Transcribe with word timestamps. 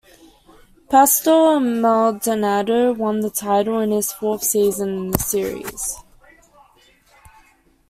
Pastor 0.89 1.59
Maldonado 1.59 2.91
won 2.91 3.19
the 3.19 3.29
title 3.29 3.81
in 3.81 3.91
his 3.91 4.11
fourth 4.11 4.41
season 4.43 4.97
in 4.97 5.11
the 5.11 5.19
series. 5.19 5.97